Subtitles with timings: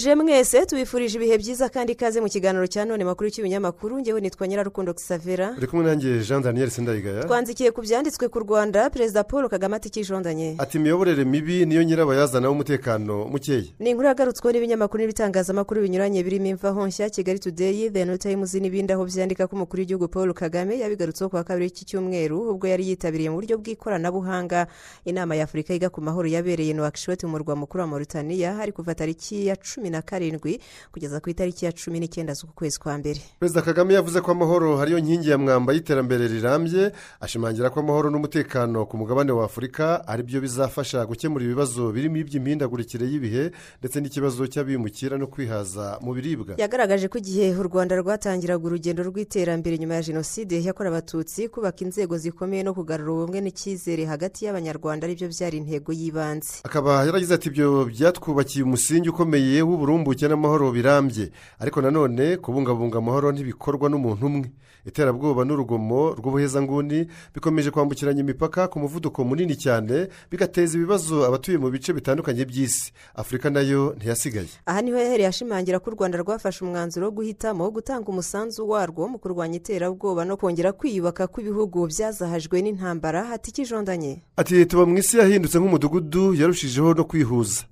[0.00, 4.00] turabasuhuje mwese tubifurije ibihe byiza kandi ikaze mu kiganiro cya none makuru cy'ibinyamakuru?
[4.00, 7.24] Ngewe nitwa nyirarukundo kisavera uri kumwe nanjye jean daniel sindayigaya.
[7.24, 12.48] Twandikiye ku byanditswe ku rwanda perezida paul kagame ati kijondanye ati imiyoborere mibi niyo nyirabayazana
[12.48, 13.62] w'umutekano mukeya.
[13.78, 19.04] Ni inkuru yagarutsweho n'ibinyamakuru n'ibitangazamakuru binyuranye birimo imvaho nshya kigali today the times n'ibindi aho
[19.04, 23.28] byandika ko umukuru w'igihugu paul kagame yabigarutseho ku wa kabiri w'iki cyumweru ubwo yari yitabiriye
[23.30, 24.66] mu buryo bw'ikoranabuhanga.
[25.04, 28.94] Inama ya afurika yiga ku mahoro yabereye nuwakishoti mu murwa mukuru wa mauritania hari kuva
[28.94, 30.60] tariki ya cumi na karindwi
[30.92, 33.20] kugeza ku itariki ya cumi n'icyenda z'uku kwezi kwa mbere.
[33.38, 38.86] Perezida kagame yavuze ko amahoro hariyo nkingi ya mwamba y'iterambere rirambye ashimangira ko amahoro n'umutekano
[38.86, 45.18] ku mugabane wa afurika ari byo bizafasha gukemura ibibazo birimo iby'imihindagurikire y'ibihe ndetse n'ikibazo cy'abimukira
[45.18, 46.54] no kwihaza mu biribwa.
[46.58, 52.18] Yagaragaje ko igihe u rwanda rwatangiraga urugendo rw'iterambere nyuma ya jenoside yakorewe abatutsi kubaka inzego
[52.18, 56.60] zikomeye no kugarura ubumwe n'icyizere hagati y'abanyarwanda ari byo byari intego y'ibanze.
[56.64, 61.30] Akaba yaragize ati ibyo byatwubakiye umusingi ukomeye w'uburumbuke n'amahoro birambye.
[61.58, 64.50] Ariko nanone kubungabunga amahoro ntibikorwa n'umuntu umwe.
[64.84, 71.92] Iterabwoba n'urugomo rw'ubuhezanguni bikomeje kwambukiranya imipaka ku muvuduko munini cyane bigateza ibibazo abatuye mu bice
[71.92, 72.92] bitandukanye by'isi.
[73.14, 74.48] Afurika na yo ntiyasigaye.
[74.66, 79.08] Aha ni ho yahereye ashimangira ko u rwanda rwafashe umwanzuro wo guhitamo gutanga umusanzu warwo
[79.08, 83.24] mu kurwanya iterabwoba no kongera kwiyubaka kw'ibihugu byazahajwe n'intambara.
[83.24, 87.68] Hati kijondanye ati tuba mu isi yahindutse nk'umudugudu yarushijeho no kwihuza.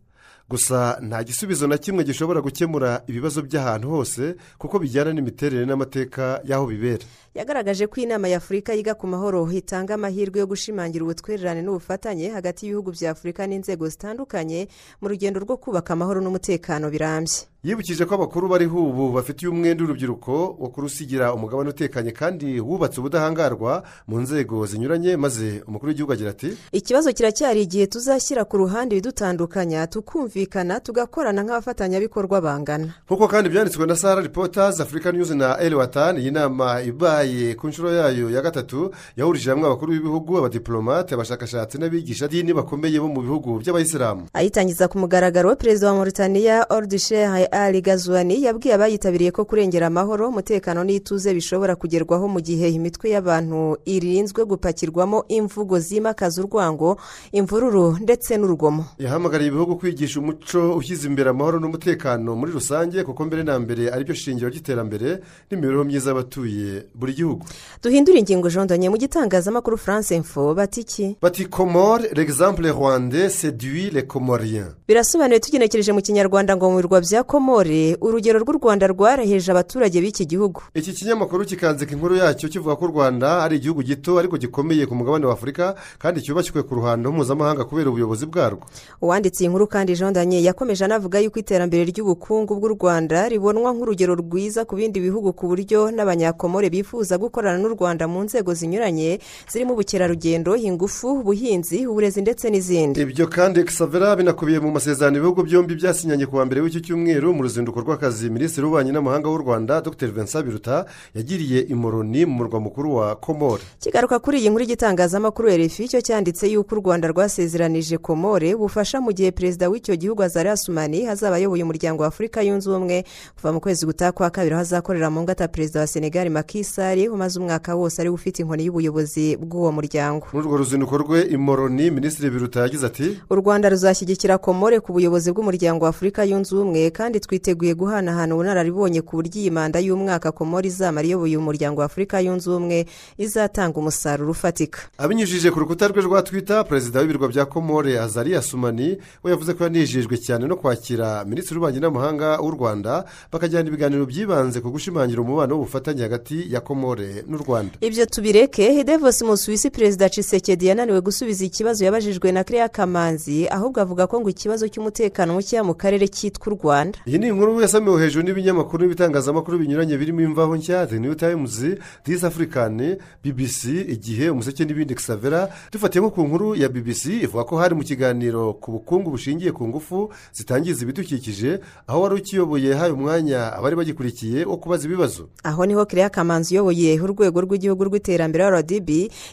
[0.48, 6.66] Gusa nta gisubizo na kimwe gishobora gukemura ibibazo by'ahantu hose kuko bijyana n'imiterere n'amateka y'aho
[6.66, 7.04] bibera.
[7.34, 12.64] Yagaragaje ko inama ya afurika yiga ku mahoro itanga amahirwe yo gushimangira ubutwererane n'ubufatanye hagati
[12.66, 14.68] y'ibihugu bya afurika n'inzego zitandukanye
[15.00, 17.44] mu rugendo rwo kubaka amahoro n'umutekano birambye.
[17.64, 23.82] Yibukije ko abakuru bariho ubu bafitiye umwenda w'urubyiruko wo kurusigira umugabane utekanye kandi wubatse ubudahangarwa
[24.08, 29.86] mu nzego zinyuranye maze umukuru w'igihugu agira ati ikibazo kiracyari igihe tuzashyira ku ruhande ibidutandukanya
[29.86, 32.94] tukumvikana tugakorana nk'abafatanyabikorwa bangana.
[33.06, 37.68] Nk'uko kandi byanditswe na sara ripotazi afurika nyuzi na eri watani iyi nama ibaye ku
[37.68, 43.20] nshuro yayo ya gatatu yahurije hamwe abakuru b'ibihugu abadiplomate abashakashatsi n'abigisha dini bakomeye bo mu
[43.22, 44.30] bihugu by'abayisilamu.
[44.32, 50.84] Ayitangiza ku mugaragaro perezida wa mauritania ordushehe ali gazuwani yabwiye abayitabiriye ko kurengera amahoro umutekano
[50.84, 56.98] n'ituze bishobora kugerwaho mu gihe imitwe y'abantu irinzwe gupakirwamo imvugo zimakaza urwango
[57.32, 58.84] imvururu ndetse n'urugomo.
[58.98, 64.04] Yahamagariye ibihugu kwigisha umuco ushyize imbere amahoro n'umutekano muri rusange kuko mbere na mbere ari
[64.04, 65.20] byo shingiro ry'iterambere
[65.50, 67.46] n'imibereho myiza y'abatuye buri gihugu.
[67.82, 71.16] Duhindure ingingo jondanye mu gitangazamakuru france info bati iki?
[71.22, 77.22] Bati komore l'exemple rwanda seduit le comorien birasobanuye tugenekereje mu kinyarwanda ngo mu birwa bya
[77.38, 80.60] komore urugero rw'u rwanda rwaraheje abaturage b'iki gihugu.
[80.74, 84.94] Iki kinyamakuru kikanzika inkuru yacyo kivuga ko u rwanda ari igihugu gito ariko gikomeye ku
[84.98, 88.66] mugabane wa afurika kandi cyubashywe ku ruhando mpuzamahanga kubera ubuyobozi bwarwo.
[89.02, 94.64] Uwanditse iyi nkuru kandi jondanye yakomeje anavuga yuko iterambere ry'ubukungu bw'u rwanda ribonwa nk'urugero rwiza
[94.66, 100.56] ku bindi bihugu ku buryo n'abanyakomore bifuza gukorana n'u rwanda mu nzego zinyuranye zirimo ubukerarugendo
[100.58, 102.98] ingufu ubuhinzi uburezi ndetse n'izindi.
[103.00, 107.42] Ibyo kandi xavera binakubiye mu masezerano ibihugu byombi byasinyanye ku wa mbere w'iki cyumweru mu
[107.42, 110.06] ruzinduko rw'akazi minisitiri w'ububanyi n'amahanga w'u rwanda dr.
[110.12, 110.84] Vincent biruta
[111.14, 113.62] yagiriye imoroni mu murwa mukuru wa komore.
[113.80, 119.12] Kigaruka kuri iyi nkuru y'igitangazamakuru erefi cyo cyanditse yuko u rwanda rwasezeranije komore bufasha mu
[119.12, 123.04] gihe perezida w'icyo gihugu azari asumani hazaba ayoboye umuryango wa afurika yunze ubumwe.
[123.36, 127.38] Kuva mu kwezi gutaha kwa kabiri aho azakorera mu ngata perezida wa senegali makisari umaze
[127.40, 130.26] umwaka wose ari we ufite inkoni y'ubuyobozi bw'uwo muryango.
[130.32, 135.32] Muri urwo ruzinduko rwe imoroni minisitiri biruta yagize ati u rwanda ruzashyigikira komore ku buyobozi
[135.32, 140.68] bw'umuryango wa afurika yunze ubumwe kandi twiteguye guhanahana ubunararibonye ku buryo iyi manda y'umwaka komore
[140.68, 142.86] izamara iyoboye umuryango wa afurika yunze ubumwe
[143.18, 144.78] izatanga umusaruro ufatika.
[144.98, 149.64] Abinyujije ku rukuta rwe rwa twita perezida w'ibirwa bya komore azari asumani we yavuze ko
[149.64, 155.54] yanejejwe cyane no kwakira minisitiri w'ububanyi n'amahanga w'u rwanda bakajyana ibiganiro byibanze ku gushimangira umubano
[155.54, 157.72] w'ubufatanye hagati ya komore n'u rwanda.
[157.80, 164.06] Ibyo tubireke hedevos musuwisi perezida cisekedi yananiwe gusubiza ikibazo yabajijwe na kereya kamanzi ahubwo avuga
[164.06, 166.98] ko ngo ikibazo cy'umutekano mukeya mu karere cyitwa u rwanda.
[167.08, 171.64] Iyi ni inkuru yasamiwe hejuru n'ibinyamakuru n'ibitangazamakuru binyuranye birimo imvaho nshya the new times
[172.04, 174.94] this african bbc igihe umuseke n'ibindi.
[174.94, 179.52] Xavera dufatiye nko ku nkuru ya bbc ivuga ko hari mu kiganiro ku bukungu bushingiye
[179.52, 185.28] ku ngufu zitangiza ibidukikije aho wari ukiyoboye haye umwanya abari bagikurikiye wo kubaza ibibazo.
[185.42, 188.88] Aho ni ho kiriya kamanzi uyoboye urwego rw'igihugu rw'iterambere rdb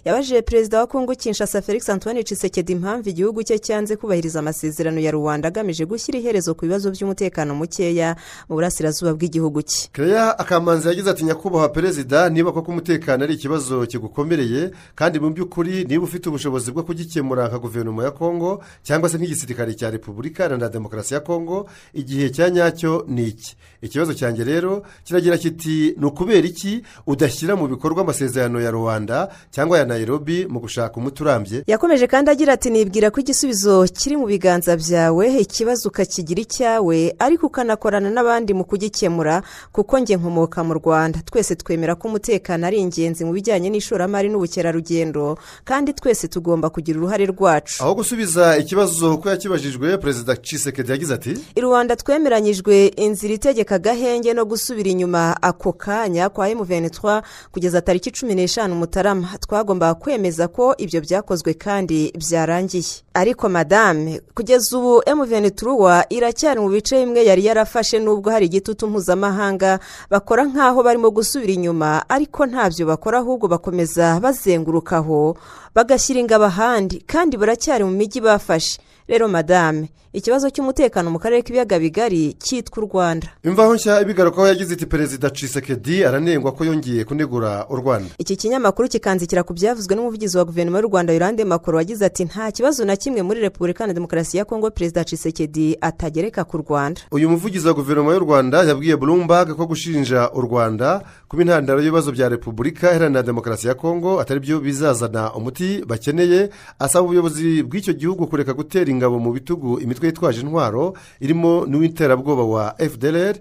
[0.06, 5.12] yabajije perezida wa kongo kinshasa felix antoine cisekedi impamvu igihugu cye cyanze kubahiriza amasezerano ya
[5.12, 8.16] rwanda agamije gushyira iherezo ku bibazo by'umutekano mukeya
[8.50, 9.90] mu burasirazuba bw'igihugu cye.
[9.94, 15.86] Kereya akamanzi yagize ati nyakubahwa perezida niba koko umutekano ari ikibazo kigukomereye kandi mu by'ukuri
[15.90, 20.70] niba ufite ubushobozi bwo kugikemura nka guverinoma ya kongo cyangwa se nk'igisirikare cya repubulika iharanira
[20.70, 23.56] demokarasi ya kongo igihe cya nyacyo ni iki?
[23.82, 29.78] Ikibazo cyanjye rero kiragira kiti ni ukubera iki udashyira mu bikorwa amasezerano ya rwanda cyangwa
[29.78, 31.64] ya nairobi mu gushaka umuti urambye?
[31.68, 37.50] Yakomeje kandi agira ati nibwira ko igisubizo kiri mu biganza byawe ikibazo ukakigira icyawe ariko
[37.60, 39.42] ukanakorana n'abandi mu kugikemura
[39.72, 41.20] kuko njye nkomoka mu rwanda.
[41.26, 47.26] Twese twemera ko umutekano ari ingenzi mu bijyanye n'ishoramari n'ubukerarugendo kandi twese tugomba kugira uruhare
[47.26, 47.84] rwacu.
[47.84, 54.34] Aho gusubiza ikibazo uko yakibajijwe perezida cisekedi yagize ati i rwanda twemeranyijwe inzira itegeka agahenge
[54.34, 59.28] no gusubira inyuma ako kanya kwa emuvenitwa kugeza tariki cumi n'eshanu mutarama.
[59.40, 62.84] Twagombaga kwemeza ko ibyo byakozwe kandi byarangiye.
[63.14, 69.80] Ariko madame kugeza ubu emuvenitwa iracyari mu bice bimwe yari yarafashe nubwo hari igitutu mpuzamahanga
[70.10, 75.38] bakora nk'aho barimo gusubira inyuma ariko ntabyo bakora ahubwo bakomeza bazengurukaho
[75.76, 78.80] bagashyira ingabo ahandi kandi baracyari mu mijyi bafashe.
[79.08, 83.28] Rero madame ikibazo cy'umutekano mu karere k'ibiyaga bigari cyitwa u rwanda.
[83.44, 88.10] Imvaho nshya ibigarukaho yagize iti perezida cisekedi aranengwa ko yongeye kunegura u rwanda.
[88.18, 92.52] Iki kinyamakuru kikanzikira ku byavuzwe n'umuvugizi wa guverinoma y'u rwanda yurande makoro wagize ati nta
[92.52, 97.02] kibazo na kimwe muri repubulika na demokarasi ya kongo perezida cisekedi atagereka ku rwanda.
[97.12, 102.12] Uyu muvugizi wa guverinoma y'u rwanda yabwiye bloomberg ko gushinja u rwanda kuba intandaro y'ibibazo
[102.12, 108.28] bya repubulika iharanira demokarasi ya kongo atari byo bizazana umuti bakeneye asaba ubuyobozi bw'icyo gihugu
[108.28, 113.36] kureka gutera ingabo mu bitugu imitwe yitwaje intwaro irimo n'uw'iterabwoba wa fdr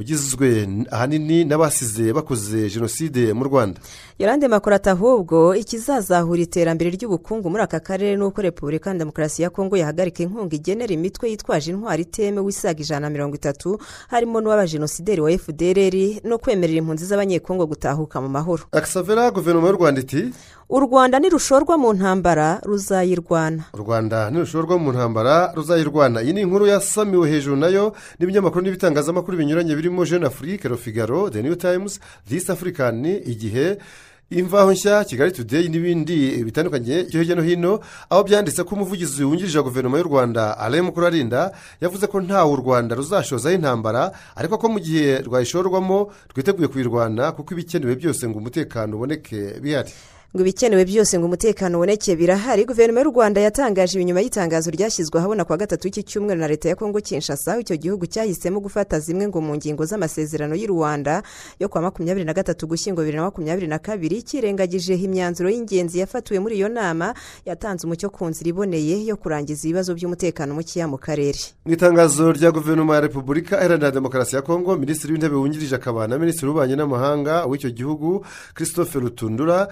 [0.00, 3.80] ugizwe ahanini n'abasize bakoze jenoside mu rwanda.
[4.18, 9.76] Yorande makorata ahubwo ikizazahura iterambere ry'ubukungu muri aka karere ni uko repubulika demokarasi ya kongo
[9.76, 13.78] yahagarika inkunga igenera imitwe yitwaje intwaro itemewe isaga ijana na mirongo itatu
[14.08, 15.94] harimo n'uw'abajenosideri wa fdr
[16.24, 18.62] no kwemerera impunzi z'abanyekongo gutahuka mu mahoro.
[18.72, 20.32] Akisavera guverinoma y'u rwanda iti
[20.70, 23.62] u rwanda nirushorwa mu ntambara ruzayirwana.
[23.74, 26.22] U rwanda nirushorwa mu ntambara ruzayirwana.
[26.22, 31.42] Iyi ni inkuru yasamiwe hejuru na yo n'ibinyamakuru n'ibitangazamakuru binyuranye birimo jeune afurike rofigaro the
[31.42, 33.78] new times this african igihe
[34.30, 37.02] imvaho nshya kigali today n'ibindi bitandukanye.
[37.10, 37.80] Byo hirya no hino
[38.10, 41.50] aho byanditse ko umuvugizi wungirije wa guverinoma y'u rwanda alain mukurarinda
[41.80, 47.54] yavuze ko ntawe u rwanda ruzashozaho intambara ariko ko mu gihe rwayishorwamo rwiteguye kuyirwana kuko
[47.54, 49.90] ibikenewe byose ngo umutekano uboneke bihari.
[50.34, 55.18] Ngo ibikenewe byose ngo umutekano uboneke birahari guverinoma y'u rwanda yatangaje ibi nyuma y'itangazo ryashyizwe
[55.18, 59.00] ahabona kuwa gatatu w'iki cyumweru na leta ya kongo kinshasa aho icyo gihugu cyahisemo gufata
[59.00, 61.22] zimwe ngo mu ngingo z'amasezerano y'u rwanda
[61.58, 66.38] yo kuwa makumyabiri na gatatu gushyingo bibiri na makumyabiri na kabiri kirengagije imyanzuro y'ingenzi yafatiwe
[66.38, 71.38] muri iyo nama yatanze umucyo ku nzira iboneye yo kurangiza ibibazo by'umutekano mukeya mu karere.
[71.66, 76.18] Mu itangazo rya guverinoma ya repubulika iharanira demokarasi ya kongo minisitiri w'intebe wungirije akaba na
[76.18, 78.22] minisitiri w'ububanyi n'amahanga w'icyo gihugu
[78.54, 79.68] christophe rutundura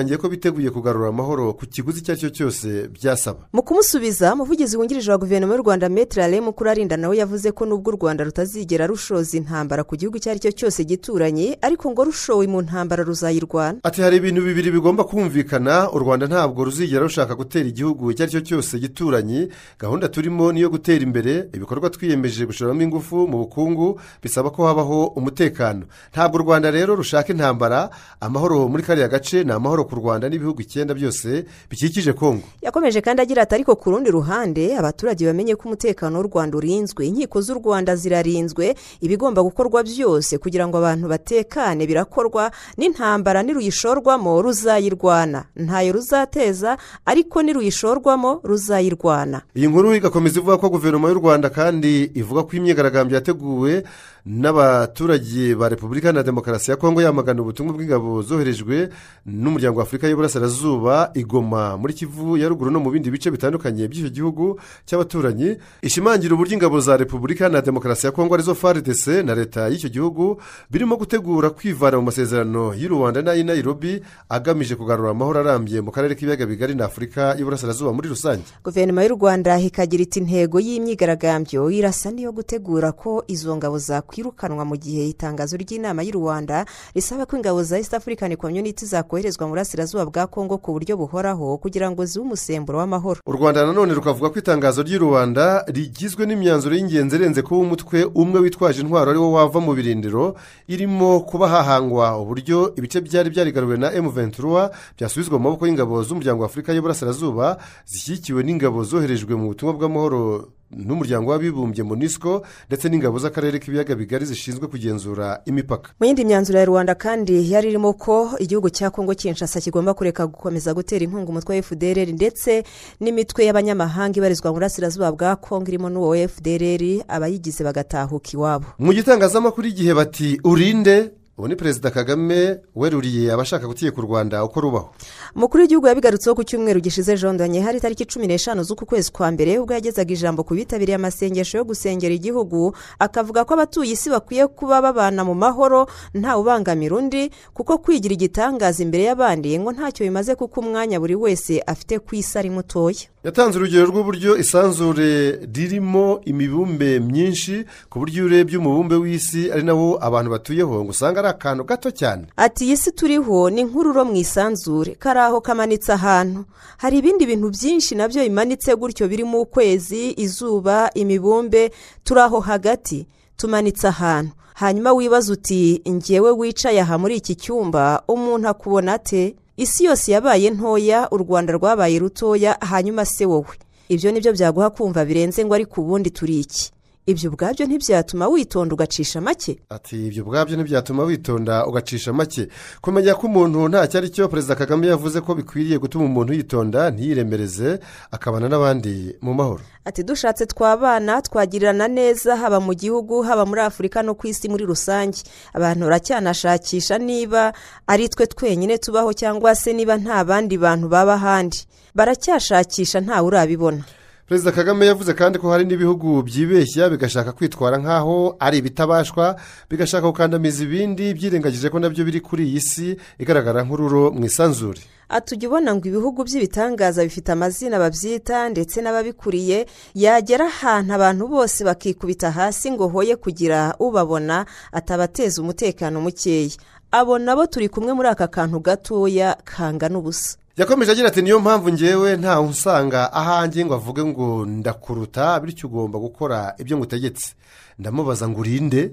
[0.00, 3.38] yashimangiye ko biteguye kugarura amahoro ku kiguzi icyo ari cyo cyose byasaba.
[3.52, 7.90] Mu kumusubiza umuvugizi wungirije wa guverinoma y'u rwanda metero ale mukurarinda nawe yavuze ko nubwo
[7.92, 12.46] u rwanda rutazigera rushoza intambara ku gihugu icyo ari cyo cyose gituranye ariko ngo rushowe
[12.46, 13.78] mu ntambara ruzayirwana.
[13.82, 18.32] Ati hari ibintu bibiri bigomba kumvikana u rwanda ntabwo ruzigera rushaka gutera igihugu icyo ari
[18.32, 24.50] cyo cyose gituranye gahunda turimo niyo gutera imbere ibikorwa twiyemeje gushoramo ingufu mu bukungu bisaba
[24.50, 25.84] ko habaho umutekano.
[26.12, 27.90] Ntabwo u rwanda rero rushaka intambara
[28.20, 32.46] amahoro muri kariya gace ni amahoro ku rwanda n'ibihugu icyenda byose bikikije kongo.
[32.62, 37.02] Yakomeje kandi agira ati ariko ku rundi ruhande abaturage bamenye ko umutekano w'u rwanda urinzwe
[37.06, 45.44] inkiko z'u rwanda zirarinzwe ibigomba gukorwa byose kugira ngo abantu batekane birakorwa n'intambara niruyishorwamo ruzayirwana.
[45.56, 49.42] Ntayo ruzateza ariko niruyishorwamo ruzayirwana.
[49.56, 53.82] Iyi nkuru igakomeza ivuga ko guverinoma y'u rwanda kandi ivuga ko imyigaragambyo yateguwe
[54.26, 58.88] n'abaturage ba repubulika na demokarasi ya kongo yamagana ubutumwa bw'ingabo zoherejwe
[59.26, 64.10] n'umuryango wa afurika y'uburasirazuba igoma muri kivu ya ruguru no mu bindi bice bitandukanye by'icyo
[64.10, 65.56] gihugu cy'abaturanyi.
[65.82, 69.88] Ishimangira uburyo ingabo za repubulika na demokarasi ya kongo ari zo frdc na leta y'icyo
[69.88, 75.90] gihugu birimo gutegura kwivana mu masezerano y'u rwanda n'ay'i nairobi agamije kugarura amahoro arambye mu
[75.90, 78.44] karere k'ibiyaga bigari na afurika y'uburasirazuba muri rusange.
[78.64, 83.78] Guverinoma y'u rwanda ikagira iti intego y'imyigaragambyo irasa n'iyo gutegura ko izo ngabo
[84.14, 89.46] zakwirukanwa mu gihe itangazo ry'inama y'u rwanda risaba ko ingabo za east african community zakoherezwa
[89.46, 93.20] mu burasirazuba bwa kongo ku buryo buhoraho kugira ngo zibe umusemburo w'amahoro.
[93.26, 98.40] U rwanda nanone rukavuga ko itangazo ry'i rwanda rigizwe n'imyanzuro y'ingenzi irenze kuba umutwe umwe
[98.40, 100.34] witwaje intwaro ari wo wava mu birindiro
[100.68, 106.42] irimo kuba hahangwa uburyo ibice byari byarigaruwe na emu ventura byasubizwa mu maboko y'ingabo z'umuryango
[106.42, 110.50] wa afurika y'uburasirazuba zishyigikiwe n'ingabo zoherejwe mu butumwa bw'amahoro.
[110.70, 115.90] N'umuryango w'abibumbye monisco ndetse n'ingabo z'akarere k'ibiyaga bigari zishinzwe kugenzura imipaka.
[116.00, 120.26] Mu yindi myanzuro ya rwanda kandi yari irimo ko igihugu cya kongo kinshasa kigomba kureka
[120.26, 122.64] gukomeza gutera inkunga umutwe wa fdr ndetse
[123.00, 128.66] n'imitwe y'abanyamahanga ibarizwa mu burasirazuba bwa kongo irimo n'uwo fdr abayigize bagatahuka iwabo.
[128.78, 134.60] Mu gitangazamakuru igihe bati urinde ubu ni perezida kagame weruriye abashaka gutegeka u rwanda uko
[134.60, 134.88] rubaho.
[135.36, 139.58] Umukuru w'igihugu yabigarutseho ku cyumweru gishize jondanye hari itariki cumi n'eshanu z'uku kwezi kwa mbere
[139.58, 144.82] ubwo yagezaga ijambo ku bitabiriye amasengesho yo gusengera igihugu akavuga ko abatuye isi bakwiye kuba
[144.84, 150.60] babana mu mahoro ntawe ubangamira undi kuko kwigira igitangaza imbere y'abandi ngo ntacyo bimaze kuko
[150.60, 153.08] umwanya buri wese afite ku isi ari mutoya.
[153.24, 159.96] Yatanze urugero rw'uburyo isanzure ririmo imibumbe myinshi ku buryo iyo urebye umubumbe w'isi ari nawo
[160.00, 162.26] abantu batuyeho ngo usanga ari akantu gato cyane.
[162.36, 164.94] Ati iyi si turiho ni nk'ururo mu isanzure.
[164.94, 166.44] Kari aho kamanitse ahantu.
[166.78, 171.70] Hari ibindi bintu byinshi na byo bimanitse gutyo birimo ukwezi izuba imibumbe.
[172.04, 173.06] Turi aho hagati.
[173.36, 174.32] Tumanitse ahantu.
[174.54, 179.36] Hanyuma wibaza uti ngewe wicaye aha muri iki cyumba umuntu akubona ate?
[179.56, 183.56] Isi yose yabaye ntoya u rwanda rwabaye rutoya hanyuma se wowe.
[183.88, 186.72] Ibyo ni byo byaguha kumva birenze ngo ariko ubundi turi iki?
[187.06, 189.58] Ibyo ubwabyo ntibyatuma witonda ugacisha make.
[189.70, 192.48] Ati ibyo ubwabyo ntibyatuma witonda ugacisha make.
[192.80, 197.78] Kumenya ko umuntu ntacyo ari cyo perezida kagame yavuze ko bikwiriye gutuma umuntu yitonda ntiyiremereze
[198.10, 199.60] akabana n'abandi mu mahoro.
[199.84, 204.64] Ati dushatse twabana twagirirana neza haba mu gihugu haba muri afurika no ku isi muri
[204.64, 205.18] rusange.
[205.54, 207.52] Abantu baracyanashakisha niba
[207.86, 211.64] ari twe twenyine tubaho cyangwa se niba nta bandi bantu baba ahandi.
[211.94, 213.82] Baracyashakisha ntawe urabibona.
[214.30, 219.34] Perezida kagame yavuze kandi ko hari n'ibihugu byibeshya bigashaka kwitwara nk'aho ari ibitabashwa
[219.70, 222.86] bigashaka gukandamiza ibindi byirengagije ko na byo biri kuri iyi si
[223.18, 224.78] igaragara nk'ururo mu isanzure.
[225.10, 229.66] Atujya ubona ngo ibihugu by'ibitangaza bifite amazina babyita ndetse n'ababikuriye
[229.98, 236.54] yagera ahantu abantu bose bakikubita hasi ngo hoye kugira ubabona atabateza umutekano mukeya.
[236.94, 240.38] Abo nabo turi kumwe muri aka kantu gatoya kangana ubusa.
[240.56, 245.98] Yakomeje agira ati niyo mpamvu ngewe ntawe usanga ahanjye ngo avuge ngo ndakuruta bityo ugomba
[245.98, 247.34] gukora ibyo ngutegetse.
[247.78, 248.92] Ndamubaza ngo urinde?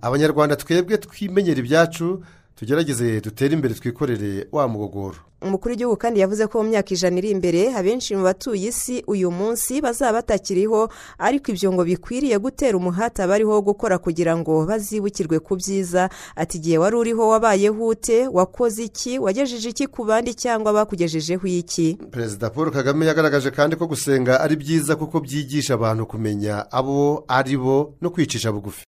[0.00, 2.22] Abanyarwanda twebwe twimenyera ibyacu
[2.56, 5.16] tugerageze dutere imbere twikorere wa mugogoro.
[5.42, 9.30] Umukuru w'igihugu kandi yavuze ko mu myaka ijana iri imbere abenshi mu batuye isi uyu
[9.30, 15.56] munsi bazaba batakiriho ariko ibyo ngo bikwiriye gutera umuhate abariho gukora kugira ngo bazibukirwe ku
[15.60, 16.08] byiza.
[16.36, 21.98] Ati igihe wari uriho wabayeho ute wakoze iki wagejeje iki ku bandi cyangwa bakugejejeho iki?
[22.10, 27.56] Perezida paul kagame yagaragaje kandi ko gusenga ari byiza kuko byigisha abantu kumenya abo ari
[27.60, 28.84] bo no kwicisha bugufi.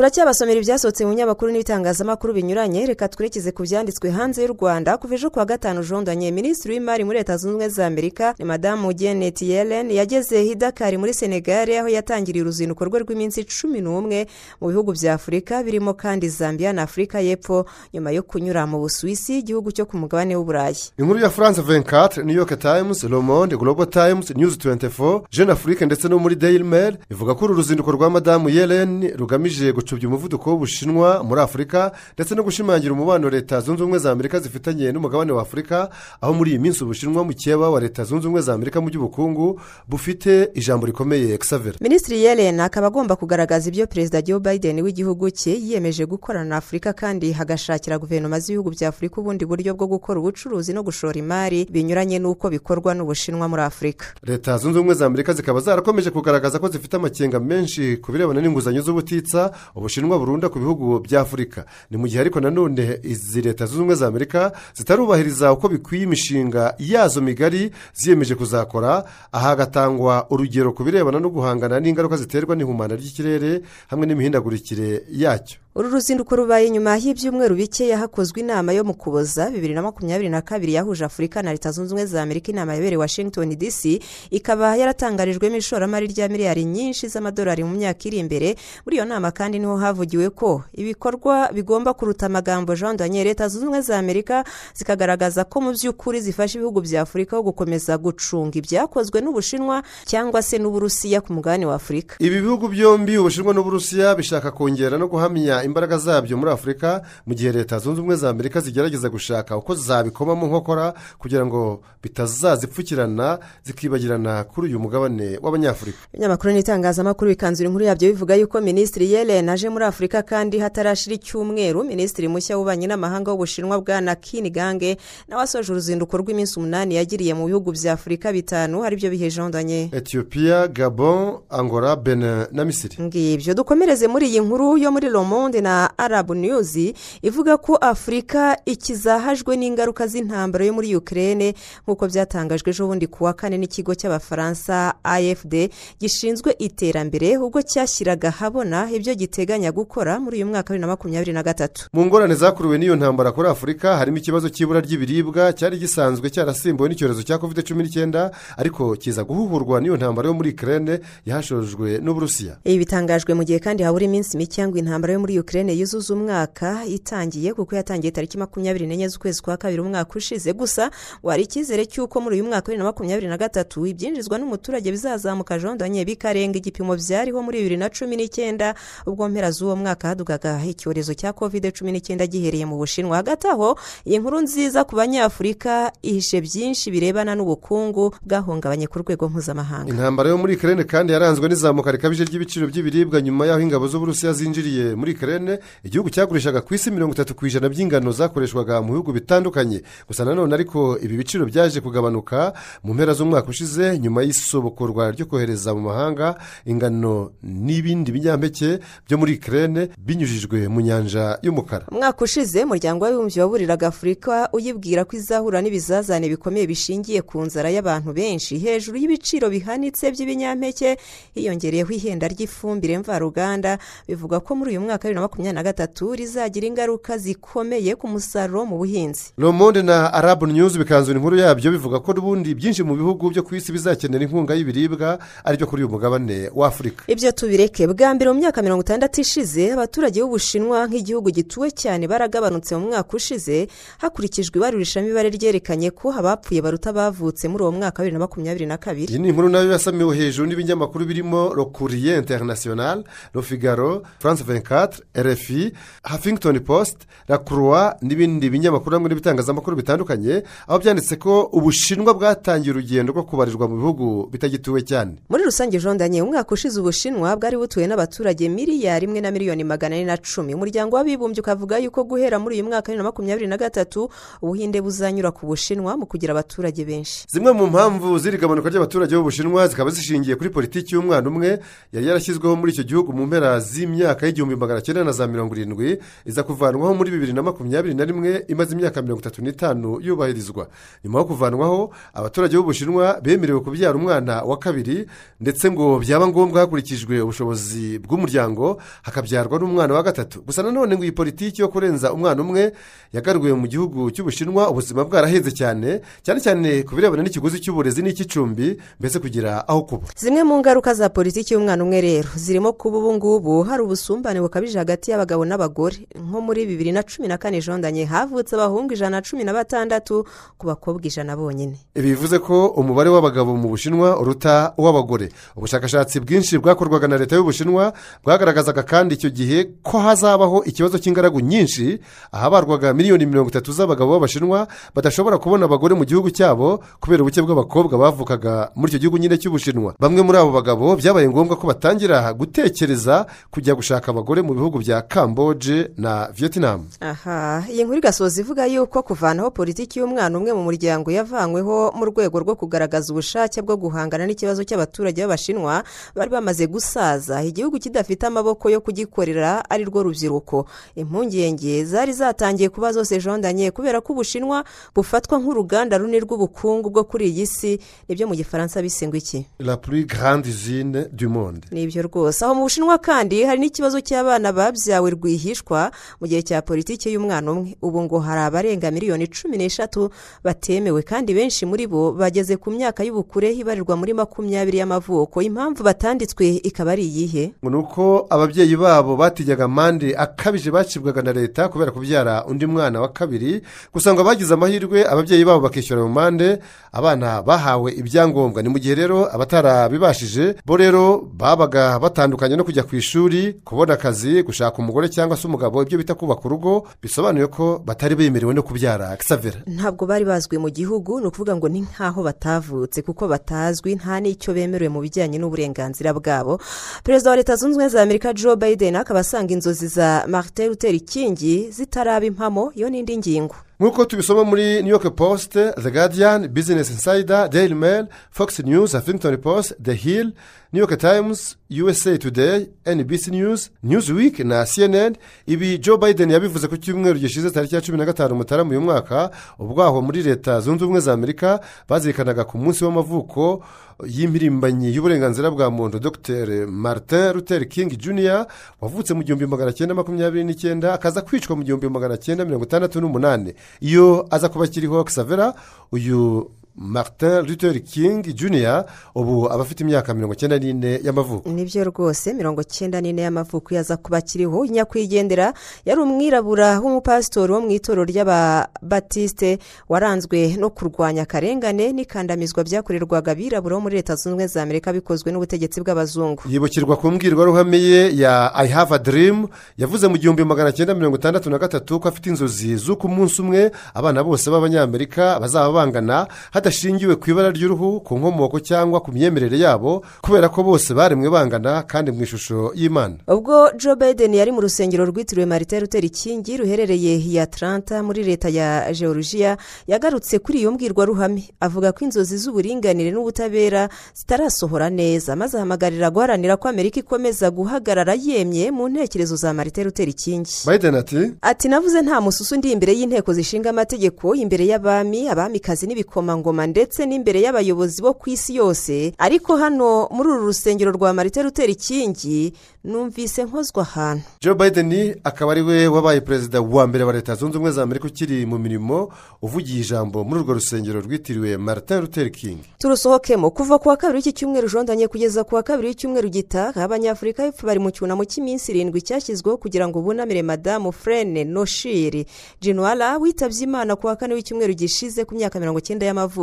[0.00, 4.96] Turacyabasomera ibyasohotse mu binyamakuru n'ibitangazamakuru binyuranye reka twerekeze ku byanditswe hanze y'u rwanda.
[4.96, 8.92] Kuva ejo kuwa gatanu jondanye minisitiri w'imari muri leta zunze ubumwe za amerika ni madamu
[8.92, 14.26] janet yellen yageze hidakari muri senegal aho yatangiriye uruzinduko rwe rw'iminsi cumi n'umwe
[14.60, 19.38] mu bihugu bya afurika birimo kandi zambia na afurika y'epfo nyuma yo kunyura mu busuwisi
[19.44, 23.84] igihugu cyo ku mugabane w'uburayi inkuru ya france venkatre new york times le monde global
[23.86, 28.10] times news 24 jeune afrique ndetse no muri daily mail ivuga ko uru ruzinduko rwa
[28.10, 33.82] madamu yellen rugamije guca gucubya umuvuduko w'ubushinwa muri afurika ndetse no gushimangira umubano leta zunze
[33.82, 38.04] ubumwe za amerika zifitanye n'umugabane wa afurika aho muri iyi minsi ubushinwa mukeba wa leta
[38.04, 41.74] zunze ubumwe za amerika mu by'ubukungu bufite ijambo rikomeye xavier.
[41.80, 46.92] Minisitiri yellen akaba agomba kugaragaza ibyo perezida joe biden w'igihugu cye yiyemeje gukorana na afurika
[46.92, 52.18] kandi hagashakira guverinoma z'ibihugu bya afurika ubundi buryo bwo gukora ubucuruzi no gushora imari binyuranye
[52.18, 56.94] n'uko bikorwa n'ubushinwa muri afurika leta zunze ubumwe za amerika zikaba zarakomeje kugaragaza ko zifite
[56.96, 61.64] amakenga menshi ku birebana n'inguzanyo z'ubutitsa ubushinwa burunda ku bihugu bya afurika.
[61.90, 66.74] Ni mu gihe ariko nanone izi leta zunze ubumwe za amerika zitarubahiriza uko bikwiye imishinga
[66.78, 73.62] yazo migari ziyemeje kuzakora aha hagatangwa urugero ku birebana no guhangana n'ingaruka ziterwa n'ihumana ry'ikirere
[73.88, 75.58] hamwe n'imihindagurikire yacyo.
[75.74, 80.42] Uru ruzinduko rubaye nyuma y'ibyumweru bike hakozwe inama yo mu kuboza bibiri na makumyabiri na
[80.42, 85.56] kabiri yahuje afurika na leta zunze ubumwe za amerika inama yabereye washington dc ikaba yaratangarijwemo
[85.56, 88.56] ishoramari rya miliyari nyinshi z'amadolari mu myaka iri imbere.
[88.84, 93.48] Muri iyo nama kandi ni ho havugiwe ko ibikorwa bigomba kuruta amagambo jean daniel leta
[93.48, 98.58] zunze ubumwe za amerika zikagaragaza ko mu by'ukuri zifasha ibihugu bya afurika ho gukomeza gucunga
[98.58, 102.16] ibyakozwe n'ubushinwa cyangwa se n'uburusiya ku mugabane wa afurika.
[102.18, 107.52] Ibi bihugu byombi ubushinwa n'uburusiya bishaka kongera no guhamya imbaraga zabyo muri afurika mu gihe
[107.52, 114.66] leta zunze ubumwe za amerika zigerageza gushaka uko zabikomamo nkokora kugira ngo bitazazipfukirana zikibagirana kuri
[114.68, 115.98] uyu mugabane w'abanyafurika.
[116.12, 121.84] Ibinyamakuru n'itangazamakuru bikanzura inkuru yabyo bivuga yuko minisitiri yellen aje muri afurika kandi hatarashira icyumweru.
[121.84, 124.16] Minisitiri mushya w'ububanyi n'amahanga w'ubushinwa bwa na
[124.50, 124.96] gange
[125.28, 128.84] nawe asoje uruzinduko rw'iminsi umunani yagiriye mu bihugu bya afurika bitanu.
[128.84, 129.88] Aribyo bihe jean daniel?
[129.92, 132.96] Etiyopiya gabon angola benin na misiri.
[133.02, 133.54] Ngibyo.
[133.54, 135.08] Dukomereze muri iyi nkuru yo muri
[135.50, 142.70] monde na arabu niyuzi ivuga ko afurika ikizahajwe n'ingaruka z'intambara yo muri ukirere nk'uko byatangajwe
[142.70, 145.54] ejo bundi ku wa kane n'ikigo cy'abafaransa afd
[146.00, 151.32] gishinzwe iterambere ubwo cyashyiraga habona ibyo giteganya gukora muri uyu mwaka wa bibiri na makumyabiri
[151.32, 151.88] na gatatu.
[151.92, 157.22] Mu ngorane zakuruwe n'iyo ntambara kuri afurika harimo ikibazo cy'ibura ry'ibiribwa cyari gisanzwe cyarasimbuwe n'icyorezo
[157.26, 162.62] cya covid cumi n'icyenda ariko kiza guhuhurwa n'iyo ntambara yo muri ukirere yahashojwe n'uburusiya.
[162.64, 167.54] Ibi bitangajwe mu gihe kandi habura iminsi mike intambara yo muri ukirere yuzuza umwaka itangiye
[167.54, 170.52] kuko yatangiye tariki makumyabiri n'enye z'ukwezi kwa kabiri umwaka ushize.
[170.52, 170.90] Gusa
[171.22, 175.58] wari icyizere cy'uko muri uyu mwaka wa bibiri na makumyabiri na gatatu ibyinjizwa n'umuturage bizazamuka
[175.58, 178.74] jondanye bikarenga igipimo byariho muri bibiri na cumi n'icyenda
[179.06, 183.16] ubwo mpera z'uwo mwaka hadugaga icyorezo cya covid cumi n'icyenda gihereye mu bushinwa.
[183.16, 189.90] Hagati aho iyi nkuru nziza ku banyafurika ihishe byinshi birebana n'ubukungu bwahungabanye ku rwego mpuzamahanga.
[189.90, 194.94] Intambara yo muri ikirere kandi yaranzwe n'izamuka rikabije ry'ibiciro by'ibiribwa nyuma y'aho ingabo z'uburusiya zinjiriye
[194.94, 199.82] muri ikirere igihugu cyagurishaga ku isi mirongo itatu ku ijana by'ingano zakoreshwaga mu bihugu bitandukanye.
[200.08, 202.52] Gusa nanone ariko ibi biciro byaje kugabanuka
[202.84, 206.34] mu mpera z'umwaka ushize nyuma y'isubukurwa ryo kohereza mu mahanga
[206.66, 211.86] ingano n'ibindi binyampeke byo muri ikirere binyujijwe mu nyanja y'umukara.
[211.90, 218.10] Umwaka ushize umuryango w'abibumbye waburiraga afurika uyibwira ko izahura n'ibizazane bikomeye bishingiye ku nzara y'abantu
[218.12, 218.58] benshi.
[218.58, 220.98] Hejuru y'ibiciro bihanitse by'ibinyampeke
[221.34, 226.14] hiyongereyeho ihenda ry'ifumbire mvaruganda bivuga ko muri uyu mwaka wa bibiri na makumyabiri na gatatu
[226.16, 229.32] rizagira ingaruka zikomeye ku musaruro mu buhinzi.
[229.38, 233.54] Romonde na arabu nyuzi bikanzura inkuru yabyo bivuga ko n'ubundi byinshi mu bihugu byo ku
[233.54, 238.38] isi bizakenera inkunga y'ibiribwa ari byo kuri uyu mugabane w'afurika ibyo tubireke bwa mbere mu
[238.40, 245.28] myaka mirongo itandatu ishize abaturage b'ubushinwa nk'igihugu gituwe cyane baragabanutse mu mwaka ushize hakurikijwe ibarurishamibare
[245.30, 249.12] ryerekanye ko abapfuye baruta abavutse muri uwo mwaka wa bibiri na makumyabiri na kabiri.
[249.12, 253.02] Iyi ni inkuru na yo yasamiwe hejuru n'ibinyamakuru birimo rokuriye interinasiyonari
[253.34, 256.96] rofigaro france venkatire rfi hafington post
[257.28, 263.68] la croix n'ibindi binyamakuru hamwe n'ibitangazamakuru bitandukanye aho byanditse ko ubushinwa bwatangiye urugendo rwo kubarirwa
[263.68, 265.12] mu bihugu bitagituwe cyane.
[265.28, 270.04] Muri rusange jondanye umwaka ushize ubushinwa bwari butuwe n'abaturage miliyari imwe na miliyoni magana ane
[270.04, 270.54] na cumi.
[270.54, 274.10] Umuryango w'abibumbye ukavuga yuko guhera muri uyu mwaka wa bibiri na makumyabiri na gatatu
[274.42, 277.24] ubuhinde buzanyura ku bushinwa mu kugira abaturage benshi.
[277.28, 281.58] Zimwe mu mpamvu z'iri gabanuka ry'abaturage b'ubushinwa zikaba zishingiye kuri politiki y'umwana umwe
[281.92, 285.98] yari yarashyizweho muri icyo gihugu mu mpera z'imyaka y'igihumbi magana cyenda na za mirongo irindwi
[286.26, 290.68] iza kuvanwaho muri bibiri na makumyabiri na rimwe imaze imyaka mirongo itatu n'itanu yubahirizwa.
[291.04, 295.06] Nyuma yo kuvanwaho abaturage b'ubushinwa bemerewe kubyara umwana wa kabiri
[295.40, 300.42] ndetse ngo byaba ngombwa hakurikijwe ubushobozi bw'umuryango hakabyarwa n'umwana wa gatatu.
[300.42, 302.72] Gusa nanone ngo iyi politiki yo kurenza umwana umwe
[303.12, 309.18] yagaruwe mu gihugu cy'ubushinwa ubuzima bwarahenze cyane cyane cyane ku birebana n'ikiguzi cy'uburezi n'icy'icumbi mbese
[309.18, 310.06] kugira aho kuba.
[310.16, 314.78] Zimwe mu ngaruka za politiki y'umwana umwe rero zirimo kuba ubu ngubu hari ubusumbane bukabije
[314.90, 315.96] hagati y'abagabo n'abagore.
[316.18, 320.26] Nko muri bibiri na cumi na kane jondanye havutse abahungu ijana na cumi na batandatu
[320.58, 321.78] ku bakobwa ijana bonyine.
[321.94, 325.30] Bivuze ko umubare w'abagabo mu bushinwa uruta uw'abagore.
[325.56, 327.92] Ubushakashatsi bwinshi bwakorwaga na leta y'ubushinwa
[328.24, 332.00] bwagaragazaga kandi icyo gihe ko hazabaho ikibazo cy'ingaragu nyinshi
[332.34, 337.94] ahabarwaga miliyoni mirongo itatu z'abagabo b'abashinwa badashobora kubona abagore mu gihugu cyabo kubera ubuke bw'abakobwa
[337.98, 339.94] bavukaga muri icyo gihugu nyine cy'ubushinwa.
[340.02, 345.02] Bamwe muri abo bagabo byabaye ngombwa ko batangira gutekereza kujya gushaka abagore mu bihugu bya
[345.02, 346.88] kamboje na vietnam.
[347.00, 347.64] Aha.
[347.70, 352.54] Iyi nkuru igasoza ivuga yuko kuvanaho politiki y'umwana umwe mu muryango yavanyweho mu rwego rwo
[352.56, 355.84] kugaragaza ubushake bwo guhangana n'ikibazo cy'abaturage b'abashinwa
[356.16, 357.42] bari bamaze gusaza.
[357.44, 360.66] Igihugu kidafite amaboko yo kugikorera ari rwo rubyiruko.
[360.96, 364.64] Impungenge zari zatangiye kuba zose jondanye kubera ko ubushinwa
[364.94, 367.80] bufatwa nk'uruganda runini rw'ubukungu bwo kuri iyi si.
[368.08, 369.46] Nibyo mu gifaransa bise ngo iki?
[369.58, 371.66] La plus grande usine du monde.
[371.70, 372.44] Ni ibyo rwose.
[372.44, 377.76] Aho mu bushinwa kandi hari n'ikibazo cy'abana babyawe rwihishwa mu gihe cya politiki y'umwana umwe.
[377.82, 380.10] Ubu ngo hari abarenga miliyoni cumi n'eshatu
[380.44, 385.42] batemewe kandi benshi muri bo bageze ku myaka y'ubukure ibarirwa muri makumyabiri y'amavuko.
[385.42, 387.52] Impamvu batanditswe ikaba ari iyihe?
[387.62, 393.08] Ni uko ababyeyi babo batinyaga amande akabije bacibwaga na leta kubera kubyara undi mwana wa
[393.08, 393.62] kabiri.
[393.92, 396.58] Gusa ngo abagize amahirwe ababyeyi babo bakishyura mu mande.
[396.92, 398.62] Abana bahawe ibyangombwa.
[398.62, 404.42] Ni mu gihe rero abatarabibashije bo rero babaga batandukanye no kujya ku ishuri kubona akazi
[404.42, 409.16] gushaka umugore cyangwa se umugabo ibyo bita kubaka urugo bisobanuye ko batari bemerewe no kubyara.
[409.16, 414.20] Kisavera ntabwo bari bazwi mu gihugu ni ukuvuga ngo ni nk'aho batavutse kuko batazwi nta
[414.20, 416.60] n'icyo bemerewe mu bijyanye n'uburenganzira bwabo.
[417.04, 420.98] Perezida wa leta zunze ubumwe za amerika joe biden akaba asanga inzozi za martin luther
[421.00, 421.38] king
[421.70, 423.54] zitaraba impamo iyo n'indi ngingo.
[423.80, 429.36] Nk'uko tubisoma muri new york post the guardian business insider daily mail fox news huffington
[429.36, 430.32] post the hill
[430.72, 432.66] new york times usa today
[432.96, 435.16] nbc news newsweek na cnn
[435.46, 439.30] ibi joe biden yabivuze ku cyumweru gishize tariki ya cumi na gatanu mutarama uyu mwaka
[439.58, 443.64] ubwaho muri leta zunze ubumwe za amerika bazirikanaga ku munsi w'amavuko
[444.06, 446.66] y'impirimbanyi y'uburenganzira bwa muntu dr.
[446.66, 448.46] Martin luther king jr
[448.80, 453.00] wavutse mu gihumbi magana cyenda makumyabiri n'icyenda akaza kwicwa mu gihumbi magana cyenda mirongo itandatu
[453.00, 453.54] n'umunani.
[453.80, 455.54] Iyo aza kuba akiriho kisavera
[455.92, 461.48] uyu martin luther king jr ubu aba afite imyaka mirongo icyenda n'ine y'amavuko.
[461.50, 464.66] Nibyo rwose mirongo icyenda n'ine y'amavuko yaza kuba akiriho.
[464.66, 465.52] Nyakwigendera
[465.84, 473.80] yari umwirabura w'umupasitori wo mu itorero ry'ababatisite waranzwe no kurwanya akarengane n'ikandamizwa byakorerwaga abirabura bo
[473.82, 476.42] muri leta zunze ubumwe za amerika bikozwe n'ubutegetsi bw'abazungu.
[476.48, 481.16] Yibukirwa ku mbwirwaruhame ye ya i have a dream yavuze mu gihumbi magana cyenda mirongo
[481.16, 486.26] itandatu na gatatu ko afite inzozi z'uko umunsi umwe abana bose b'abanyamerika bazaba bangana
[486.60, 491.82] hadashingiwe ku ibara ry'uruhu ku nkomoko cyangwa ku myemerere yabo kubera ko bose baremwe bangana
[491.82, 493.16] kandi mu ishusho y'imana.
[493.28, 498.48] Ubwo joe biden yari mu rusengero rwitiriwe marite ruteri kingi ruherereye i atlanta muri leta
[498.48, 501.48] ya georgia yagarutse kuri iyo mbwirwaruhame.
[501.60, 508.70] Avuga ko inzozi z'uburinganire n'ubutabera zitarasohora neza maze ahamagarira guharanira ko amerika ikomeza guhagarara yemye
[508.70, 513.32] mu ntekerezo za marite ruteri kingi biden ati ati navuze nta mususu ndi imbere y'inteko
[513.32, 520.08] zishinga amategeko imbere y'abami abamikazi n'ibikomangoma ndetse n'imbere y'abayobozi bo ku isi yose ariko hano
[520.10, 522.52] muri uru rusengero rwa marite ruteri kingi
[522.84, 524.24] numvise nkozwa ahantu.
[524.40, 528.06] Joe biden akaba ari we wabaye perezida wa mbere wa leta zunze ubumwe za amerika
[528.08, 532.58] ukiri mu mirimo uvugiye ijambo muri urwo rusengero rwitiriwe martin luther king.
[532.78, 537.44] Turusohokemo kuva ku wa kabiri w'iki cyumweru jondanye kugeza ku wa kabiri w'icyumweru gitaha abanyafurika
[537.44, 542.26] y'epfo bari mu cyunamo cy'iminsi irindwi cyashyizweho kugira ngo bunamire madamu frene noshiri.
[542.60, 546.39] Jinwara witabye imana ku wa kane w'icyumweru gishize ku myaka mirongo icyenda y'amavuko.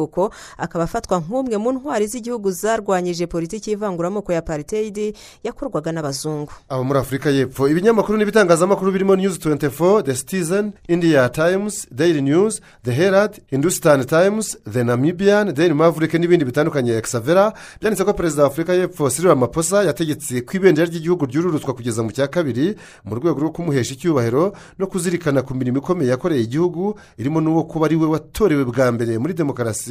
[0.57, 6.51] Akaba afatwa nk'umwe mu ntwari z'igihugu zarwanyije politiki y'ivanguramoko ya pariteyidi yakorwaga n'abazungu.
[6.69, 12.61] Abo muri afurika y'epfo ibinyamakuru n'ibitangazamakuru birimo news 24 the citizen india times daily news
[12.83, 16.93] the herald hindustan times the namibian daily maverick n'ibindi bitandukanye.
[16.97, 22.03] Exavera byanditse ko perezida wa afurika y'epfo cyril ramaphosa yategetse ko ibendera ry'igihugu ryururutswa kugeza
[22.03, 26.99] mu cya kabiri mu rwego rwo kumuhesha icyubahiro no kuzirikana ku mirimo ikomeye yakoreye igihugu
[27.17, 29.86] irimo n'uwo kuba ari we watorewe bwa mbere muri demokarasi.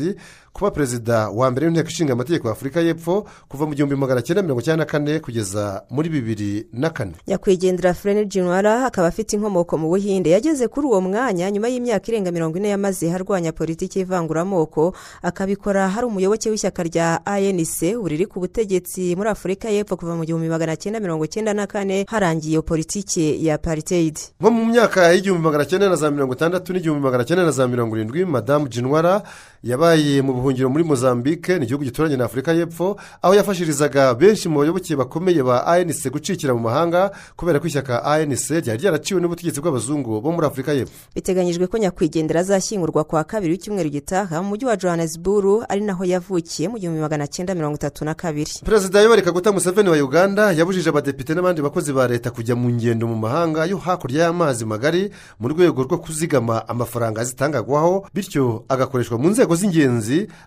[0.53, 4.43] Kuba perezida wa mbere w'inteko ishinga amategeko ya afurika y'epfo kuva mu gihumbi magana cyenda
[4.43, 7.13] mirongo icyenda na kane kugeza muri bibiri na kane.
[7.27, 10.31] Nyakwigendera frene jinwara akaba afite inkomoko mu buhinde.
[10.31, 16.07] Yageze kuri uwo mwanya nyuma y'imyaka irenga mirongo ine yamaze harwanya politiki y'ivanguramoko akabikora hari
[16.07, 21.01] umuyoboke w'ishyaka rya anc uriri ku butegetsi muri afurika y'epfo kuva mu gihumbi magana cyenda
[21.01, 25.89] mirongo cyenda na kane harangiye iyo politiki ya pariteyidi nko mu myaka y'igihumbi magana cyenda
[25.89, 29.23] na za mirongo itandatu n'igihumbi magana cyenda na za mirongo irindwi madamu jinwara
[29.63, 34.49] yabaye yabaye mu buhungiro muri mozambique ni igihugu gituranye na afurika y'epfo aho yafashirizaga benshi
[34.49, 39.61] mu bayoboke bakomeye ba anc gucikira mu mahanga kubera ko ishyaka anc ryari ryaraciwe n'ubutegetsi
[39.61, 40.93] bw'abazungu bo muri afurika y'epfo.
[41.15, 46.69] Biteganyijwe ko nyakwigendera azashyingurwa kwa kabiri w'icyumweru gitaha mu mujyi wa johannesburg ari naho yavukiye
[46.69, 48.51] mu gihumbi magana cyenda mirongo itatu na kabiri.
[48.65, 53.07] Perezida yoweri kaguta museveni wa uganda yabujije abadepite n'abandi bakozi ba leta kujya mu ngendo
[53.07, 59.29] mu mahanga yo hakurya y'amazi magari mu rwego rwo kuzigama amafaranga zitangagwaho bityo agakoreshwa mu
[59.31, 59.76] nzego z'ingenzi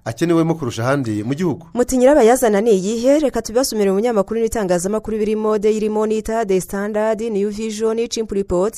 [0.05, 1.65] akenewemo kurusha ahandi mu gihugu.
[1.73, 3.19] Muti nyirabayazana ni iyihe?
[3.19, 8.75] Reka tubibasomere mu binyamakuru n'itangazamakuru birimo daily monitor the standard new vision chimp report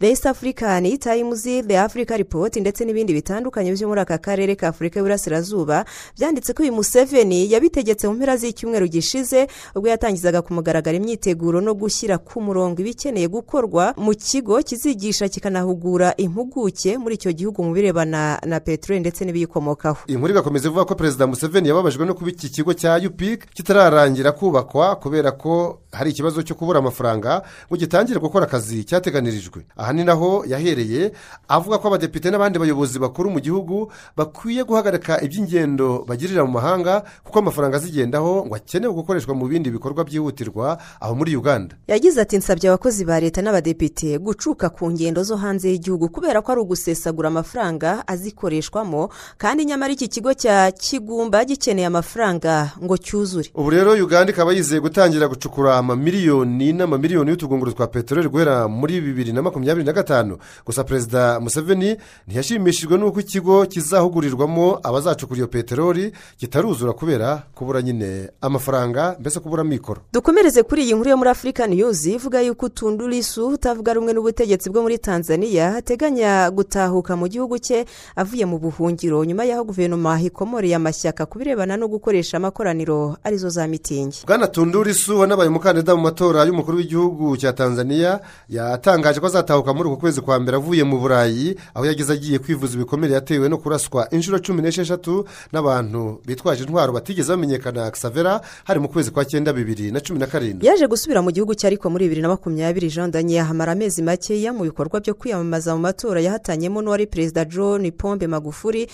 [0.00, 4.68] the east african times the africa report ndetse n'ibindi bitandukanye byo muri aka karere ka
[4.68, 5.84] afurika y'uburasirazuba.
[6.18, 11.74] Byanditse ko uyu museveni yabitegetse mu mpera z'icyumweru gishize ubwo yatangizaga ku mugaragaro imyiteguro no
[11.74, 18.40] gushyira ku murongo ibikeneye gukorwa mu kigo kizigisha kikanahugura impuguke muri icyo gihugu mu birebana
[18.46, 19.93] na peteroli ndetse n'ibiyikomokaho.
[20.08, 24.32] Iyi nkuru igakomeza ivuga ko perezida museveni yababajwe no kuba iki kigo cya upik kitararangira
[24.32, 30.04] kubakwa kubera ko hari ikibazo cyo kubura amafaranga ngo gitangire gukora akazi cyateganirijwe aha ni
[30.04, 31.12] naho yahereye
[31.48, 37.38] avuga ko abadepite n'abandi bayobozi bakuru mu gihugu bakwiye guhagarika iby'ingendo bagirira mu mahanga kuko
[37.38, 41.76] amafaranga azigendaho ngo akenewe gukoreshwa mu bindi bikorwa byihutirwa aho muri uganda.
[41.88, 46.52] Yagize ati nsabye abakozi ba leta n'abadepite gucuka ku ngendo zo hanze y'igihugu kubera ko
[46.52, 53.50] ari ugusesagura amafaranga azikoreshwamo kandi nyamara iki kigo cya kigumba gikeneye amafaranga ngo cyuzure.
[53.54, 59.32] Ubu rero uganda ikaba yizeye gutangira gucukura amamiliyoni n'amamiliyoni y'utugunguru twa peteroli guhera muri bibiri
[59.32, 60.38] na makumyabiri na gatanu.
[60.66, 69.16] Gusa perezida museveni ntiyashimishijwe n'uko ikigo kizahugurirwamo abazacukura iyo peteroli kitaruzura kubera kubura nyine amafaranga
[69.20, 73.92] mbese kubura mikoro dukomereze kuri iyi nkuru yo muri afurika niyuzi ivuga yuko utundurisu utavuga
[73.94, 77.84] rumwe n'ubutegetsi bwo muri tanzania ateganya gutahuka mu gihugu cye
[78.16, 79.24] avuye mu buhungiro.
[79.24, 84.22] Nyuma y'aho guverinoma ikomoreye amashyaka ku birebana no gukoresha amakoraniro ari zo za mitingi.
[84.26, 90.00] Bwana tundurisu wanabaye umukandida mu matora y'umukuru w'igihugu cya tanzania yatangaje ko azatahuka muri uku
[90.00, 94.38] kwezi kwa mbere avuye mu burayi aho yageze agiye kwivuza ibikomere yatewe no kuraswa inshuro
[94.38, 100.00] cumi n'esheshatu n'abantu bitwaje intwaro batigeze bamenyekana kisavera hari mu kwezi kwa cyenda bibiri na
[100.00, 100.66] cumi na karindwi.
[100.66, 104.52] Yaje gusubira mu gihugu cye ariko muri bibiri na makumyabiri jean daniel hamara amezi makeya
[104.52, 108.88] mu bikorwa byo kwiyamamaza mu matora yahatanyemo n'uwari perezida john pombe magufuri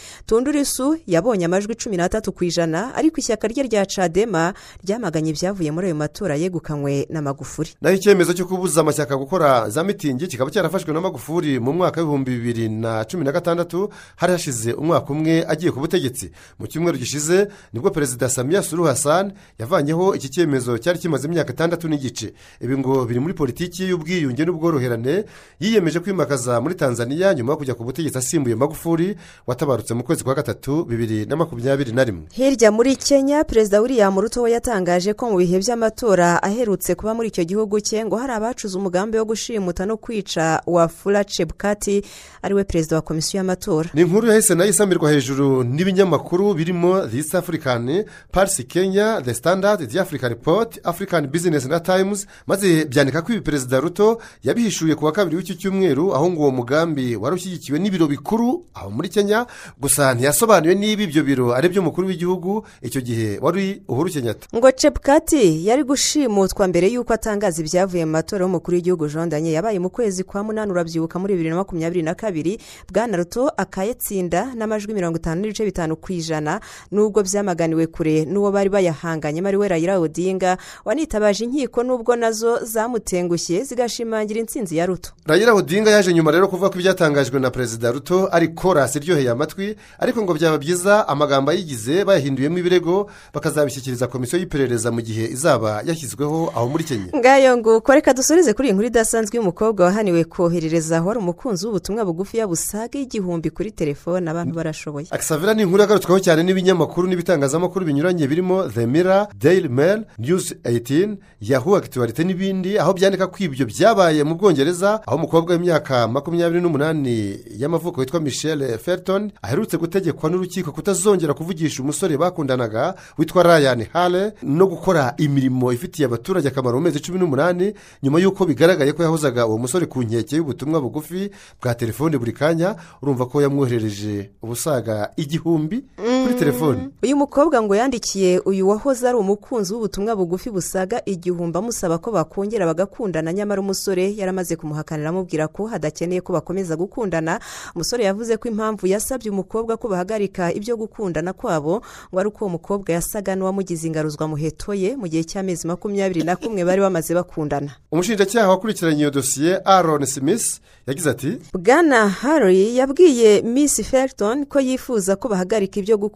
[0.64, 4.52] tundurisu yabonye amajwi cumi n'atatu ku ijana ariko ishyaka rye rya cadema
[4.84, 9.84] ryamaganye ibyavuye muri ayo matora yegukanywe na magufuri naho icyemezo cyo kubuza amashyaka gukora za
[9.84, 14.72] mitingi kikaba cyarafashwe na magufuri mu mwaka w'ibihumbi bibiri na cumi na gatandatu hari hashize
[14.72, 16.30] umwaka umwe agiye ku butegetsi.
[16.58, 21.52] Mu cyumweru gishize ni bwo perezida samiya suru hassan yavanyeho iki cyemezo cyari kimaze imyaka
[21.52, 22.32] itandatu n'igice.
[22.60, 25.24] Ibi ngo biri muri politiki y'ubwiyunge n'ubworoherane
[25.60, 30.34] yiyemeje kwimakaza muri tanzania nyuma yo kujya ku butegetsi asimbuye magufuri watabarutse mu kwezi kwa
[30.34, 30.49] gatatu.
[30.84, 32.22] Bibiri na makumyabiri na rimwe.
[32.32, 37.28] Hirya muri kenya perezida william ruto we yatangaje ko mu bihe by'amatora aherutse kuba muri
[37.28, 42.02] icyo gihugu cye ngo hari abacuze umugambi wo gushimuta no kwica wa fura cebukati
[42.42, 43.90] ari we perezida wa komisiyo y'amatora.
[43.94, 49.88] Ni inkuru yahise na yo isamirwa hejuru n'ibinyamakuru birimo east african parisi kenya the standard
[49.90, 55.04] the african report african business na times maze byandika ko ibi perezida ruto yabihishuye ku
[55.04, 59.46] wa kabiri w'iki cyumweru aho ngo uwo mugambi wari ushyigikiwe n'ibiro bikuru aho muri kenya
[59.80, 65.66] gusa ntiyasobanuye niba ibyo biro ari iby'umukuru w'igihugu icyo gihe wari uhuru kenyatta ngo cebukati
[65.68, 69.54] yari gushimutwa mbere y'uko atangaza ibyavuye mu matora y'umukuru w'igihugu jean daniel.
[69.60, 72.56] Yabaye mu kwezi kwa munani urabyibuka muri bibiri na makumyabiri na kabiri.
[72.92, 76.60] Bwana ruto akayatsinda n'amajwi mirongo itanu n'ibice bitanu ku ijana.
[76.90, 82.64] Nubwo byamaganiwe kure n'uwo bari bayahanganyemo ari we rayira odinga wanitabaje inkiko nubwo na zo
[82.64, 85.10] zamutengushye zigashimangira intsinzi ya ruto.
[85.26, 89.76] Rayira odinga yaje nyuma rero kuvuga ko ibyatangajwe na perezida ruto ari korasi iryoheye amatwi
[89.98, 96.52] ariko ngo byaba byiza amagambo ayigize bayahinduyemo ibirego bakazabishyikiriza komisiyo y'iperereza mu gihe izaba yashyizweho
[96.56, 97.10] aho muri kenya.
[97.16, 102.46] Ngayo nguko reka dusoreze kuri iyi nkuru idasanzwe y'umukobwa wahaniwe koherereza wari umukunzi w'ubutumwa bugufiya
[102.46, 105.06] busaga igihumbi kuri telefone abantu barashoboye.
[105.10, 111.16] Akisavera ni inkuru yagarutsweho cyane n'ibinyamakuru n'ibitangazamakuru binyuranye birimo the mirror daily mail news 18
[111.40, 117.38] yahoo akituwarite n'ibindi aho byandika ko ibyo byabaye mu bwongereza aho umukobwa w'imyaka makumyabiri n'umunani
[117.58, 119.76] y'amavuko witwa michelle felton aherutse
[120.20, 126.76] gutegekwa n'urukiko kutazongera kuvugisha umusore bakundanaga witwa ryan hale no gukora imirimo ifitiye abaturage akamaro
[126.78, 131.30] mu mezi cumi n'umunani nyuma y'uko bigaragaye ko yahozaga uwo musore ku nkeke y'ubutumwa bugufi
[131.62, 135.84] bwa telefone buri kanya urumva ko yamwoherereje ubusaga igihumbi.
[136.22, 141.98] Kuri telefoni uyu mukobwa ngo yandikiye uyu wahoze ari umukunzi w'ubutumwa bugufi busaga igihumbi amusaba
[141.98, 143.32] ko bakongera bagakundana.
[143.32, 147.40] Nyamara umusore yaramaze kumuhakanira amubwira ko hadakeneye ko bakomeza gukundana.
[147.74, 152.48] Umusore yavuze ko impamvu yasabye umukobwa ko bahagarika ibyo gukundana kwabo ngo ari uko uwo
[152.52, 157.70] mukobwa yasaga n'uwamugize ingaruzwa muheto ye mu gihe cy'amezi makumyabiri na kumwe bari bamaze bakundana.
[157.92, 165.16] Umushinjacyaha wakurikiranye iyo dosiye aron smith yagize ati bwana harry yabwiye miss felton ko yifuza
[165.16, 166.09] ko bahagarika ibyo gukundana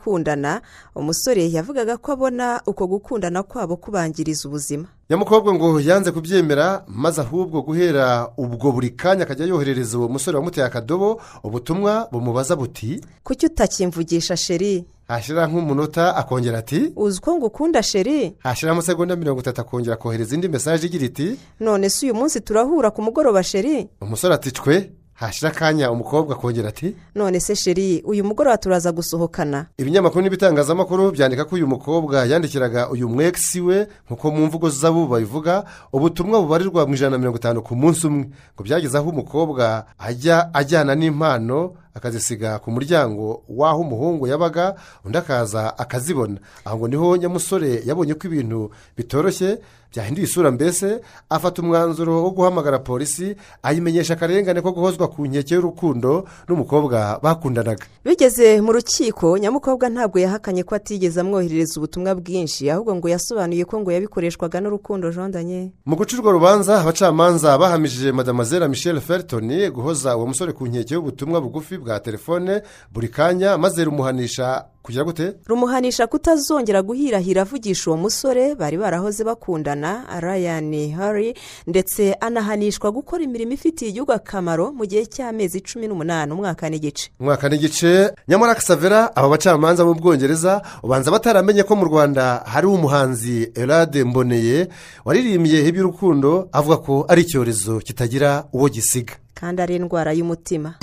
[0.94, 4.86] umusore yavugaga ko abona uko gukundana kwabo kubangiriza ubuzima.
[5.10, 10.66] Nyamukobwa ngo yanze kubyemera maze ahubwo guhera ubwo buri kanya akajya yoherereza uwo musore wamuteye
[10.66, 18.32] akadobo ubutumwa bumubaza buti kuki utakimvugisha sheri hashyira nk'umunota akongera ati uzi ko ngukunda sheri
[18.38, 22.90] hashyira amasegonda mirongo itatu akongera kohereza indi mesaje igira iti none si uyu munsi turahura
[22.90, 28.24] ku mugoroba sheri umusore ati cwe hashyira akanya umukobwa akongera ati none se sheri uyu
[28.24, 29.66] mugoroba turaza gusohokana?
[29.78, 35.64] Ibinyamakuru n'ibitangazamakuru byandika ko uyu mukobwa yandikiraga uyu mwegisi we nk'uko mu mvugo z'abo babivuga
[35.92, 38.24] ubutumwa bubarirwa mu ijana na mirongo itanu ku munsi umwe.
[38.54, 44.74] Ngo byageze aho umukobwa ajya ajyana n'impano akazisiga ku muryango w'aho umuhungu yabaga
[45.04, 46.38] undi akaza akazibona.
[46.64, 49.58] Aho ngo ni ho nyamusore yabonye ko ibintu bitoroshye
[49.94, 56.26] byahinduye isura mbese afata umwanzuro wo guhamagara polisi ayimenyesha akarengane ko guhozwa ku nkeke y'urukundo
[56.48, 57.86] n'umukobwa bakundanaga.
[58.04, 63.80] Bigeze mu rukiko nyamukobwa ntabwo yahakanye ko atigeze amwoherereza ubutumwa bwinshi ahubwo ngo yasobanuye ko
[63.80, 70.26] ngo yabikoreshwaga n'urukundo jondanye mu guca urwo rubanza abacamanza bahamishije madamazera michelle felton guhoza uwo
[70.26, 75.32] musore ku nkeke y'ubutumwa bugufi bwa telefone buri kanya maze rumuhanisha kugira gute?
[75.48, 81.34] Rumuhanisha kutazongera guhirahira avugisha uwo musore bari barahoze bakundana ryan hari
[81.66, 87.10] ndetse anahanishwa gukora imirimo ifitiye igihugu akamaro mu gihe cy'amezi cumi n'umunani umwaka n'igice.
[87.20, 88.12] Umwaka n'igice.
[88.28, 94.68] Nyamara kasavera aba bacamanza mu bwongereza ubanza bataramenye ko mu rwanda hari umuhanzi erade mboneye
[95.04, 99.16] waririmbye iby'urukundo avuga ko ari icyorezo kitagira uwo gisiga.
[99.34, 100.74] Kandi ari indwara y'umutima.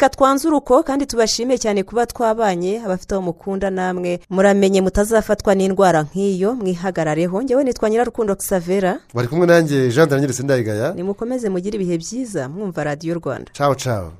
[0.00, 4.20] Reka twanzure uko kandi tubashime cyane kuba twabanye abafite aho mukunda namwe.
[4.32, 7.36] Muramenye mutazafatwa n'indwara nk'iyo mwihagarareho.
[7.44, 10.94] Ngewe nitwa nyirarukundo kisavera bari kumwe nanjye jean daniel sindayigaya.
[10.96, 13.48] Nimukomeze mugire ibihe byiza mwumva radiyo rwanda.
[13.52, 14.10] Cawo cawo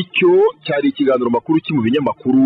[0.00, 0.32] icyo
[0.64, 2.44] cyari ikiganiro makuru cyo mu binyamakuru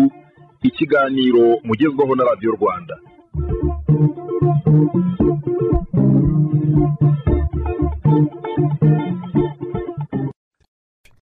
[0.67, 2.95] ikiganiro mugezwaho na radiyo rwanda.